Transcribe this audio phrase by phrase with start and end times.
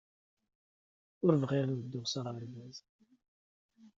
[1.25, 2.77] Ur bɣiɣ ad dduɣ s aɣerbaz.